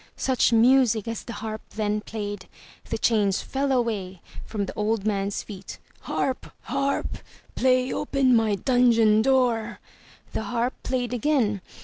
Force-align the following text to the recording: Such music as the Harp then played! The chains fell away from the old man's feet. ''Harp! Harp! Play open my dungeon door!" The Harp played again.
Such 0.17 0.51
music 0.51 1.07
as 1.07 1.21
the 1.21 1.33
Harp 1.33 1.61
then 1.75 2.01
played! 2.01 2.47
The 2.89 2.97
chains 2.97 3.43
fell 3.43 3.71
away 3.71 4.19
from 4.47 4.65
the 4.65 4.73
old 4.73 5.05
man's 5.05 5.43
feet. 5.43 5.77
''Harp! 6.05 6.51
Harp! 6.61 7.19
Play 7.53 7.93
open 7.93 8.35
my 8.35 8.55
dungeon 8.55 9.21
door!" 9.21 9.79
The 10.33 10.41
Harp 10.45 10.73
played 10.81 11.13
again. 11.13 11.61